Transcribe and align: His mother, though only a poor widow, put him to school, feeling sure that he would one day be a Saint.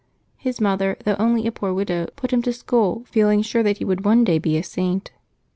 His 0.37 0.59
mother, 0.59 0.97
though 1.05 1.15
only 1.19 1.45
a 1.45 1.51
poor 1.51 1.71
widow, 1.75 2.07
put 2.15 2.33
him 2.33 2.41
to 2.41 2.53
school, 2.53 3.03
feeling 3.05 3.43
sure 3.43 3.61
that 3.61 3.77
he 3.77 3.85
would 3.85 4.03
one 4.03 4.23
day 4.23 4.39
be 4.39 4.57
a 4.57 4.63
Saint. 4.63 5.11